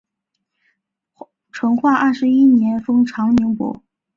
[1.51, 3.83] 成化二十一年封长宁伯。